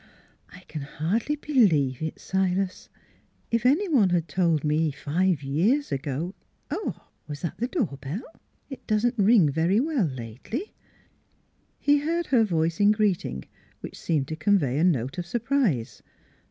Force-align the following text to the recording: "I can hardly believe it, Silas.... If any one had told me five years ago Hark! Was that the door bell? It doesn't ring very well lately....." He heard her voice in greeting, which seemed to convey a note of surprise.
"I 0.49 0.61
can 0.61 0.81
hardly 0.81 1.35
believe 1.35 2.01
it, 2.01 2.17
Silas.... 2.19 2.89
If 3.51 3.67
any 3.67 3.87
one 3.87 4.09
had 4.09 4.27
told 4.27 4.63
me 4.63 4.89
five 4.89 5.43
years 5.43 5.91
ago 5.91 6.33
Hark! 6.71 6.95
Was 7.27 7.41
that 7.41 7.59
the 7.59 7.67
door 7.67 7.99
bell? 8.01 8.23
It 8.67 8.87
doesn't 8.87 9.19
ring 9.19 9.51
very 9.51 9.79
well 9.79 10.07
lately....." 10.07 10.73
He 11.77 11.99
heard 11.99 12.25
her 12.25 12.43
voice 12.43 12.79
in 12.79 12.91
greeting, 12.91 13.45
which 13.81 13.99
seemed 13.99 14.27
to 14.29 14.35
convey 14.35 14.79
a 14.79 14.83
note 14.83 15.19
of 15.19 15.27
surprise. 15.27 16.01